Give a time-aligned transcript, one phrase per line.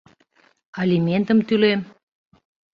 [0.81, 1.81] Алиментым тӱлем.